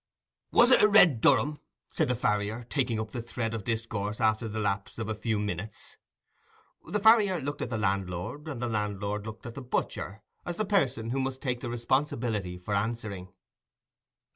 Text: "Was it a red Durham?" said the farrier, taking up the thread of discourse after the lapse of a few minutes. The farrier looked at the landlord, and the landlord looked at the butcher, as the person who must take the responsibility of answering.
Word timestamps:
"Was 0.49 0.71
it 0.71 0.81
a 0.81 0.87
red 0.87 1.21
Durham?" 1.21 1.59
said 1.93 2.07
the 2.07 2.15
farrier, 2.15 2.63
taking 2.71 2.99
up 2.99 3.11
the 3.11 3.21
thread 3.21 3.53
of 3.53 3.63
discourse 3.65 4.19
after 4.19 4.47
the 4.47 4.57
lapse 4.57 4.97
of 4.97 5.07
a 5.07 5.13
few 5.13 5.37
minutes. 5.37 5.95
The 6.85 6.97
farrier 6.99 7.39
looked 7.39 7.61
at 7.61 7.69
the 7.69 7.77
landlord, 7.77 8.47
and 8.47 8.59
the 8.59 8.67
landlord 8.67 9.27
looked 9.27 9.45
at 9.45 9.53
the 9.53 9.61
butcher, 9.61 10.23
as 10.43 10.55
the 10.55 10.65
person 10.65 11.11
who 11.11 11.19
must 11.19 11.39
take 11.39 11.59
the 11.59 11.69
responsibility 11.69 12.55
of 12.55 12.67
answering. 12.67 13.31